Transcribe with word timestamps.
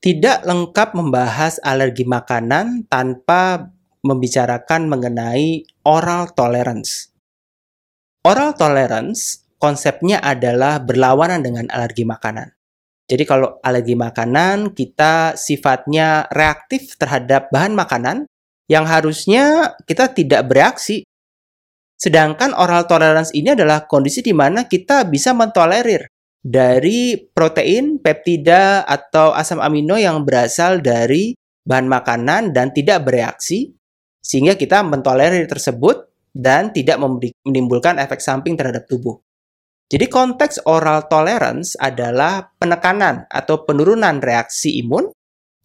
tidak 0.00 0.48
lengkap 0.48 0.96
membahas 0.96 1.60
alergi 1.60 2.08
makanan 2.08 2.88
tanpa 2.88 3.68
membicarakan 4.00 4.88
mengenai 4.88 5.68
oral 5.84 6.32
tolerance. 6.32 7.12
Oral 8.24 8.56
tolerance 8.56 9.44
konsepnya 9.60 10.24
adalah 10.24 10.80
berlawanan 10.80 11.44
dengan 11.44 11.68
alergi 11.68 12.08
makanan. 12.08 12.48
Jadi 13.12 13.28
kalau 13.28 13.60
alergi 13.60 13.92
makanan 13.92 14.72
kita 14.72 15.36
sifatnya 15.36 16.24
reaktif 16.32 16.96
terhadap 16.96 17.52
bahan 17.52 17.76
makanan 17.76 18.24
yang 18.72 18.88
harusnya 18.88 19.76
kita 19.84 20.16
tidak 20.16 20.48
bereaksi. 20.48 21.04
Sedangkan 22.00 22.56
oral 22.56 22.88
tolerance 22.88 23.36
ini 23.36 23.52
adalah 23.52 23.84
kondisi 23.84 24.24
di 24.24 24.32
mana 24.32 24.64
kita 24.64 25.04
bisa 25.04 25.36
mentolerir 25.36 26.08
dari 26.40 27.20
protein, 27.20 28.00
peptida, 28.00 28.84
atau 28.88 29.36
asam 29.36 29.60
amino 29.60 30.00
yang 30.00 30.24
berasal 30.24 30.80
dari 30.80 31.36
bahan 31.64 31.86
makanan 31.86 32.56
dan 32.56 32.72
tidak 32.72 33.04
bereaksi, 33.04 33.76
sehingga 34.24 34.56
kita 34.56 34.80
mentolerir 34.80 35.44
tersebut 35.44 36.08
dan 36.32 36.72
tidak 36.72 36.96
menimbulkan 37.44 38.00
efek 38.00 38.24
samping 38.24 38.56
terhadap 38.56 38.88
tubuh. 38.88 39.20
Jadi 39.90 40.06
konteks 40.06 40.64
oral 40.70 41.10
tolerance 41.10 41.74
adalah 41.74 42.54
penekanan 42.56 43.26
atau 43.26 43.66
penurunan 43.66 44.22
reaksi 44.22 44.78
imun, 44.80 45.10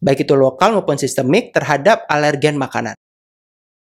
baik 0.02 0.26
itu 0.26 0.34
lokal 0.34 0.74
maupun 0.74 0.98
sistemik 0.98 1.54
terhadap 1.54 2.10
alergen 2.10 2.58
makanan. 2.58 2.98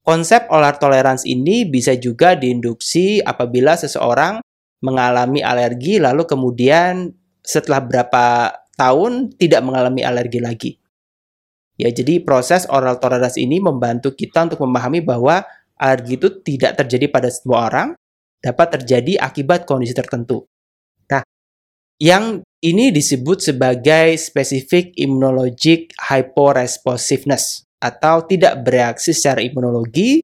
Konsep 0.06 0.46
oral 0.48 0.78
tolerance 0.78 1.26
ini 1.26 1.66
bisa 1.68 1.92
juga 1.98 2.38
diinduksi 2.38 3.20
apabila 3.20 3.76
seseorang 3.76 4.40
mengalami 4.84 5.42
alergi 5.42 5.98
lalu 5.98 6.24
kemudian 6.24 7.10
setelah 7.42 7.82
berapa 7.82 8.54
tahun 8.78 9.34
tidak 9.34 9.60
mengalami 9.66 10.06
alergi 10.06 10.40
lagi. 10.40 10.70
Ya, 11.78 11.90
jadi 11.94 12.22
proses 12.22 12.66
oral 12.66 12.98
tolerance 12.98 13.38
ini 13.38 13.62
membantu 13.62 14.14
kita 14.14 14.50
untuk 14.50 14.66
memahami 14.66 14.98
bahwa 14.98 15.46
alergi 15.78 16.18
itu 16.18 16.28
tidak 16.42 16.74
terjadi 16.82 17.06
pada 17.06 17.30
semua 17.30 17.70
orang, 17.70 17.88
dapat 18.42 18.78
terjadi 18.78 19.22
akibat 19.22 19.62
kondisi 19.62 19.94
tertentu. 19.94 20.46
Nah, 21.06 21.22
yang 22.02 22.42
ini 22.58 22.90
disebut 22.90 23.54
sebagai 23.54 24.18
specific 24.18 24.90
immunologic 24.98 25.94
hyporesponsiveness 26.10 27.62
atau 27.78 28.26
tidak 28.26 28.58
bereaksi 28.66 29.14
secara 29.14 29.38
imunologi 29.38 30.18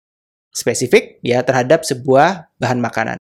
spesifik 0.51 1.23
ya 1.23 1.43
terhadap 1.47 1.87
sebuah 1.87 2.51
bahan 2.59 2.83
makanan. 2.83 3.19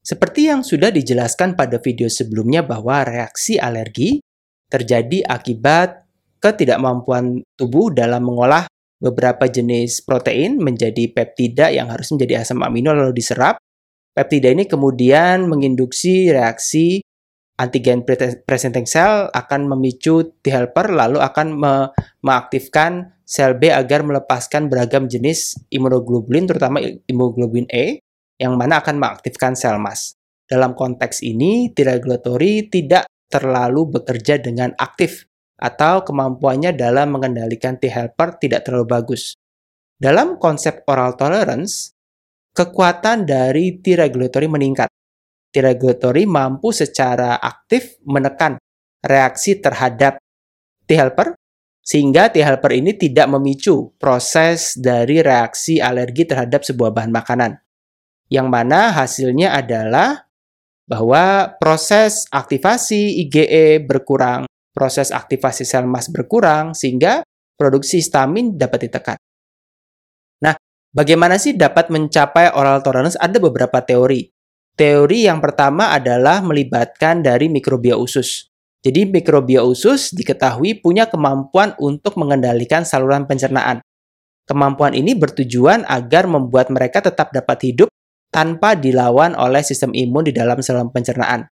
Seperti 0.00 0.48
yang 0.48 0.64
sudah 0.64 0.88
dijelaskan 0.88 1.54
pada 1.54 1.76
video 1.76 2.08
sebelumnya 2.08 2.64
bahwa 2.64 3.04
reaksi 3.04 3.60
alergi 3.60 4.24
terjadi 4.72 5.28
akibat 5.28 6.08
ketidakmampuan 6.40 7.44
tubuh 7.52 7.92
dalam 7.92 8.24
mengolah 8.24 8.64
beberapa 8.96 9.44
jenis 9.48 10.00
protein 10.00 10.56
menjadi 10.56 11.12
peptida 11.12 11.68
yang 11.68 11.92
harus 11.92 12.08
menjadi 12.16 12.44
asam 12.44 12.64
amino 12.64 12.96
lalu 12.96 13.12
diserap. 13.12 13.60
Peptida 14.16 14.48
ini 14.52 14.64
kemudian 14.64 15.46
menginduksi 15.46 16.32
reaksi 16.32 17.04
antigen 17.60 18.00
presenting 18.48 18.88
cell 18.88 19.28
akan 19.36 19.68
memicu 19.68 20.32
T 20.40 20.48
helper 20.48 20.96
lalu 20.96 21.20
akan 21.20 21.46
me 21.52 21.72
mengaktifkan 22.24 23.12
sel 23.28 23.60
B 23.60 23.68
agar 23.68 24.00
melepaskan 24.00 24.72
beragam 24.72 25.06
jenis 25.06 25.60
imunoglobulin 25.68 26.48
terutama 26.48 26.80
imunoglobulin 27.04 27.68
E 27.68 28.00
yang 28.40 28.56
mana 28.56 28.80
akan 28.80 28.96
mengaktifkan 28.96 29.52
sel 29.52 29.76
mas. 29.76 30.16
Dalam 30.48 30.72
konteks 30.72 31.20
ini, 31.20 31.70
T-regulatory 31.76 32.72
tidak 32.72 33.06
terlalu 33.28 34.00
bekerja 34.00 34.40
dengan 34.40 34.74
aktif 34.80 35.28
atau 35.60 36.02
kemampuannya 36.02 36.72
dalam 36.74 37.14
mengendalikan 37.14 37.76
T 37.76 37.86
helper 37.86 38.40
tidak 38.40 38.66
terlalu 38.66 38.88
bagus. 38.88 39.36
Dalam 40.00 40.40
konsep 40.40 40.82
oral 40.88 41.14
tolerance, 41.14 41.92
kekuatan 42.56 43.28
dari 43.28 43.78
T 43.78 43.94
regulatory 43.94 44.48
meningkat. 44.48 44.88
T 45.52 45.60
regulatory 45.60 46.24
mampu 46.24 46.72
secara 46.72 47.36
aktif 47.38 48.00
menekan 48.08 48.56
reaksi 49.04 49.60
terhadap 49.60 50.16
T 50.88 50.90
helper 50.96 51.36
sehingga 51.84 52.32
T 52.32 52.40
helper 52.40 52.72
ini 52.74 52.96
tidak 52.96 53.30
memicu 53.30 53.94
proses 54.00 54.74
dari 54.80 55.20
reaksi 55.20 55.78
alergi 55.78 56.26
terhadap 56.26 56.64
sebuah 56.66 56.90
bahan 56.90 57.12
makanan 57.12 57.52
yang 58.30 58.46
mana 58.46 58.94
hasilnya 58.94 59.52
adalah 59.52 60.30
bahwa 60.86 61.54
proses 61.58 62.26
aktivasi 62.30 63.26
IgE 63.26 63.82
berkurang, 63.82 64.46
proses 64.70 65.10
aktivasi 65.10 65.66
sel 65.66 65.86
mas 65.86 66.06
berkurang, 66.06 66.72
sehingga 66.74 67.26
produksi 67.58 67.98
histamin 67.98 68.54
dapat 68.54 68.86
ditekan. 68.86 69.18
Nah, 70.42 70.54
bagaimana 70.94 71.36
sih 71.36 71.58
dapat 71.58 71.90
mencapai 71.90 72.54
oral 72.54 72.80
tolerance? 72.86 73.18
Ada 73.18 73.42
beberapa 73.42 73.82
teori. 73.82 74.30
Teori 74.78 75.26
yang 75.26 75.42
pertama 75.42 75.90
adalah 75.90 76.40
melibatkan 76.40 77.20
dari 77.20 77.50
mikrobia 77.50 77.98
usus. 77.98 78.48
Jadi 78.80 79.04
mikrobia 79.04 79.60
usus 79.60 80.08
diketahui 80.16 80.80
punya 80.80 81.04
kemampuan 81.04 81.76
untuk 81.76 82.16
mengendalikan 82.16 82.88
saluran 82.88 83.28
pencernaan. 83.28 83.84
Kemampuan 84.48 84.96
ini 84.96 85.12
bertujuan 85.12 85.84
agar 85.84 86.24
membuat 86.24 86.72
mereka 86.72 87.04
tetap 87.04 87.28
dapat 87.30 87.60
hidup 87.60 87.92
tanpa 88.30 88.78
dilawan 88.78 89.34
oleh 89.34 89.60
sistem 89.60 89.90
imun 89.90 90.30
di 90.30 90.32
dalam 90.32 90.62
saluran 90.62 90.94
pencernaan. 90.94 91.50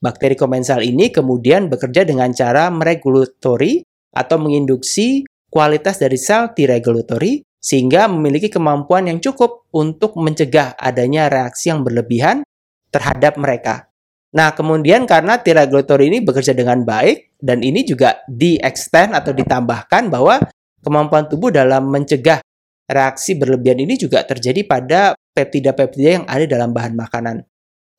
Bakteri 0.00 0.36
komensal 0.36 0.80
ini 0.80 1.12
kemudian 1.12 1.68
bekerja 1.68 2.08
dengan 2.08 2.32
cara 2.32 2.72
meregulatori 2.72 3.84
atau 4.16 4.36
menginduksi 4.40 5.28
kualitas 5.52 6.00
dari 6.00 6.16
sel 6.16 6.56
T-regulatory 6.56 7.44
sehingga 7.60 8.08
memiliki 8.08 8.48
kemampuan 8.48 9.12
yang 9.12 9.20
cukup 9.20 9.68
untuk 9.76 10.16
mencegah 10.16 10.72
adanya 10.80 11.28
reaksi 11.28 11.68
yang 11.68 11.84
berlebihan 11.84 12.40
terhadap 12.88 13.36
mereka. 13.36 13.92
Nah, 14.32 14.56
kemudian 14.56 15.04
karena 15.04 15.36
T-regulatory 15.42 16.08
ini 16.08 16.18
bekerja 16.24 16.56
dengan 16.56 16.80
baik 16.86 17.36
dan 17.42 17.60
ini 17.60 17.84
juga 17.84 18.24
di-extend 18.30 19.12
atau 19.12 19.36
ditambahkan 19.36 20.08
bahwa 20.08 20.40
kemampuan 20.80 21.28
tubuh 21.28 21.52
dalam 21.52 21.92
mencegah 21.92 22.40
reaksi 22.88 23.36
berlebihan 23.36 23.84
ini 23.84 24.00
juga 24.00 24.24
terjadi 24.24 24.64
pada 24.64 25.12
peptida-peptida 25.34 26.10
yang 26.22 26.26
ada 26.26 26.44
dalam 26.46 26.74
bahan 26.74 26.94
makanan. 26.94 27.46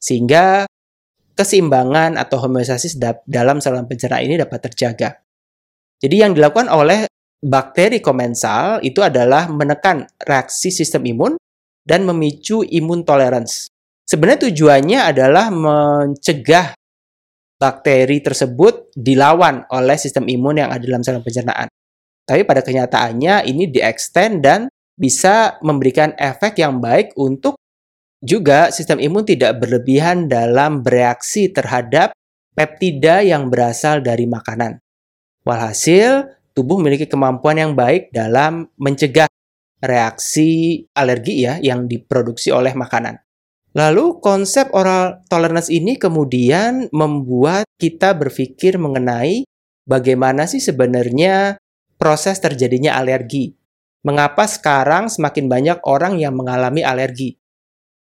Sehingga 0.01 0.65
keseimbangan 1.35 2.19
atau 2.19 2.37
homeostasis 2.43 2.99
dalam 3.25 3.57
saluran 3.63 3.87
pencernaan 3.87 4.25
ini 4.27 4.35
dapat 4.37 4.69
terjaga. 4.69 5.23
Jadi 6.01 6.15
yang 6.17 6.33
dilakukan 6.33 6.67
oleh 6.69 7.05
bakteri 7.41 8.01
komensal 8.01 8.81
itu 8.85 9.01
adalah 9.01 9.49
menekan 9.49 10.05
reaksi 10.21 10.69
sistem 10.69 11.05
imun 11.05 11.33
dan 11.81 12.05
memicu 12.05 12.61
imun 12.61 13.01
tolerance. 13.01 13.69
Sebenarnya 14.05 14.49
tujuannya 14.49 14.99
adalah 15.01 15.49
mencegah 15.49 16.77
bakteri 17.61 18.21
tersebut 18.21 18.93
dilawan 18.97 19.65
oleh 19.69 19.97
sistem 19.97 20.25
imun 20.25 20.65
yang 20.65 20.69
ada 20.73 20.81
dalam 20.81 21.05
saluran 21.05 21.25
pencernaan. 21.25 21.69
Tapi 22.25 22.41
pada 22.45 22.61
kenyataannya 22.65 23.45
ini 23.49 23.69
di-extend 23.69 24.35
dan 24.41 24.59
bisa 25.01 25.57
memberikan 25.66 26.13
efek 26.13 26.62
yang 26.62 26.78
baik 26.78 27.17
untuk 27.17 27.57
juga 28.22 28.69
sistem 28.69 29.01
imun 29.01 29.25
tidak 29.25 29.57
berlebihan 29.57 30.29
dalam 30.29 30.85
bereaksi 30.85 31.50
terhadap 31.50 32.13
peptida 32.53 33.25
yang 33.25 33.50
berasal 33.50 34.06
dari 34.06 34.29
makanan. 34.29 34.78
Walhasil, 35.41 36.29
tubuh 36.53 36.78
memiliki 36.78 37.09
kemampuan 37.09 37.57
yang 37.57 37.73
baik 37.73 38.13
dalam 38.13 38.69
mencegah 38.78 39.25
reaksi 39.81 40.85
alergi 40.94 41.50
ya 41.50 41.57
yang 41.57 41.90
diproduksi 41.90 42.53
oleh 42.53 42.78
makanan. 42.78 43.17
Lalu 43.73 44.22
konsep 44.22 44.69
oral 44.78 45.25
tolerance 45.25 45.73
ini 45.73 45.97
kemudian 45.97 46.93
membuat 46.93 47.66
kita 47.81 48.14
berpikir 48.14 48.78
mengenai 48.78 49.49
bagaimana 49.90 50.46
sih 50.46 50.61
sebenarnya 50.61 51.58
proses 51.97 52.37
terjadinya 52.37 52.99
alergi 52.99 53.60
mengapa 54.05 54.45
sekarang 54.45 55.09
semakin 55.09 55.45
banyak 55.49 55.77
orang 55.85 56.17
yang 56.21 56.33
mengalami 56.37 56.85
alergi? 56.85 57.37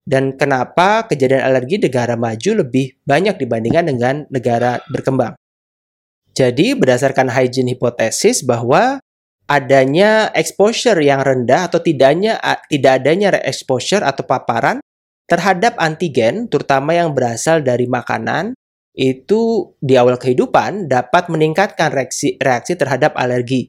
Dan 0.08 0.40
kenapa 0.40 1.04
kejadian 1.04 1.44
alergi 1.44 1.76
negara 1.76 2.16
maju 2.16 2.64
lebih 2.64 2.96
banyak 3.04 3.36
dibandingkan 3.36 3.84
dengan 3.92 4.14
negara 4.32 4.80
berkembang? 4.88 5.36
Jadi 6.32 6.72
berdasarkan 6.72 7.28
hygiene 7.28 7.76
hipotesis 7.76 8.40
bahwa 8.40 9.02
adanya 9.48 10.32
exposure 10.32 10.96
yang 11.00 11.20
rendah 11.20 11.68
atau 11.68 11.80
tidaknya 11.80 12.40
tidak 12.72 13.04
adanya 13.04 13.36
exposure 13.42 14.00
atau 14.00 14.24
paparan 14.24 14.80
terhadap 15.28 15.76
antigen 15.76 16.48
terutama 16.48 16.96
yang 16.96 17.12
berasal 17.12 17.60
dari 17.60 17.84
makanan 17.84 18.56
itu 18.96 19.72
di 19.78 19.94
awal 19.94 20.16
kehidupan 20.16 20.88
dapat 20.90 21.28
meningkatkan 21.28 21.92
reaksi, 21.92 22.34
reaksi 22.40 22.74
terhadap 22.74 23.14
alergi. 23.14 23.68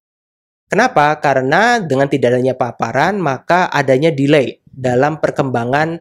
Kenapa? 0.69 1.17
Karena 1.17 1.81
dengan 1.81 2.05
tidak 2.05 2.37
adanya 2.37 2.53
paparan, 2.53 3.17
maka 3.17 3.73
adanya 3.73 4.13
delay 4.13 4.61
dalam 4.69 5.17
perkembangan 5.17 5.97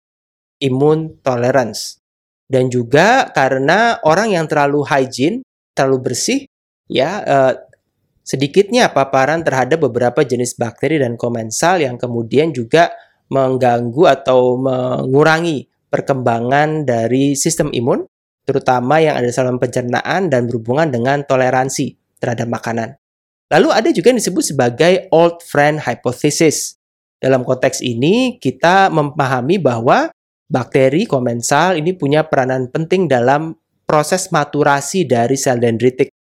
imun 0.60 1.24
tolerance. 1.24 2.04
Dan 2.44 2.68
juga 2.68 3.32
karena 3.32 3.96
orang 4.04 4.36
yang 4.36 4.44
terlalu 4.44 4.84
hygiene, 4.84 5.40
terlalu 5.72 6.12
bersih, 6.12 6.44
ya 6.84 7.24
eh, 7.24 7.54
sedikitnya 8.28 8.92
paparan 8.92 9.40
terhadap 9.40 9.88
beberapa 9.88 10.20
jenis 10.20 10.52
bakteri 10.60 11.00
dan 11.00 11.16
komensal 11.16 11.80
yang 11.80 11.96
kemudian 11.96 12.52
juga 12.52 12.92
mengganggu 13.32 14.04
atau 14.20 14.60
mengurangi 14.60 15.64
perkembangan 15.88 16.84
dari 16.84 17.32
sistem 17.32 17.72
imun, 17.72 18.04
terutama 18.44 19.00
yang 19.00 19.16
ada 19.16 19.32
saluran 19.32 19.56
pencernaan 19.56 20.28
dan 20.28 20.44
berhubungan 20.44 20.92
dengan 20.92 21.24
toleransi 21.24 21.96
terhadap 22.20 22.48
makanan. 22.52 22.97
Lalu 23.48 23.68
ada 23.72 23.88
juga 23.92 24.12
yang 24.12 24.20
disebut 24.20 24.44
sebagai 24.44 25.08
old 25.08 25.40
friend 25.40 25.80
hypothesis. 25.80 26.76
Dalam 27.18 27.42
konteks 27.42 27.82
ini, 27.82 28.38
kita 28.38 28.92
memahami 28.92 29.58
bahwa 29.58 30.12
bakteri 30.46 31.08
komensal 31.08 31.74
ini 31.80 31.96
punya 31.96 32.28
peranan 32.28 32.68
penting 32.70 33.08
dalam 33.08 33.56
proses 33.88 34.28
maturasi 34.30 35.08
dari 35.08 35.34
sel 35.34 35.58
dendritik 35.58 36.12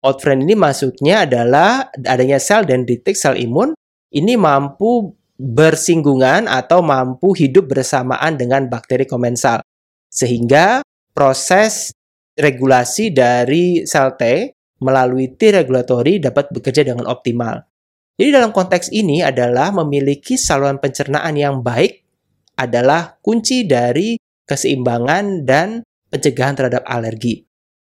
Old 0.00 0.24
friend 0.24 0.48
ini 0.48 0.56
maksudnya 0.56 1.28
adalah 1.28 1.92
adanya 1.92 2.40
sel 2.40 2.64
dendritik, 2.64 3.12
sel 3.12 3.36
imun, 3.36 3.76
ini 4.16 4.32
mampu 4.32 5.12
bersinggungan 5.36 6.48
atau 6.48 6.80
mampu 6.80 7.36
hidup 7.36 7.68
bersamaan 7.68 8.40
dengan 8.40 8.64
bakteri 8.72 9.04
komensal. 9.04 9.60
Sehingga 10.08 10.80
proses 11.12 11.92
regulasi 12.32 13.12
dari 13.12 13.84
sel 13.84 14.16
T 14.16 14.22
melalui 14.80 15.32
T 15.36 15.52
regulatory 15.52 16.18
dapat 16.20 16.48
bekerja 16.52 16.82
dengan 16.84 17.08
optimal. 17.08 17.64
Jadi 18.16 18.28
dalam 18.32 18.52
konteks 18.52 18.92
ini 18.92 19.24
adalah 19.24 19.72
memiliki 19.72 20.36
saluran 20.36 20.76
pencernaan 20.76 21.36
yang 21.36 21.64
baik 21.64 22.04
adalah 22.56 23.16
kunci 23.24 23.64
dari 23.64 24.20
keseimbangan 24.44 25.48
dan 25.48 25.80
pencegahan 26.12 26.58
terhadap 26.58 26.84
alergi 26.84 27.48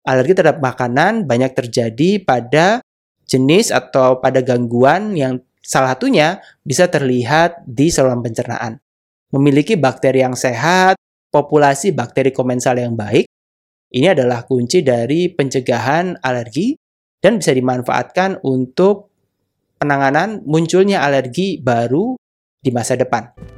alergi 0.07 0.33
terhadap 0.39 0.63
makanan 0.63 1.27
banyak 1.27 1.51
terjadi 1.51 2.23
pada 2.23 2.79
jenis 3.27 3.75
atau 3.75 4.23
pada 4.23 4.39
gangguan 4.39 5.11
yang 5.19 5.43
salah 5.59 5.99
satunya 5.99 6.39
bisa 6.63 6.87
terlihat 6.87 7.67
di 7.67 7.91
saluran 7.91 8.23
pencernaan. 8.23 8.79
Memiliki 9.35 9.75
bakteri 9.75 10.23
yang 10.23 10.39
sehat, 10.39 10.95
populasi 11.27 11.91
bakteri 11.91 12.31
komensal 12.31 12.79
yang 12.79 12.95
baik, 12.95 13.27
ini 13.93 14.11
adalah 14.11 14.43
kunci 14.43 14.83
dari 14.83 15.31
pencegahan 15.31 16.19
alergi 16.19 16.75
dan 17.23 17.39
bisa 17.39 17.55
dimanfaatkan 17.55 18.43
untuk 18.43 19.09
penanganan 19.79 20.43
munculnya 20.43 21.05
alergi 21.05 21.61
baru 21.61 22.19
di 22.59 22.69
masa 22.73 22.99
depan. 22.99 23.56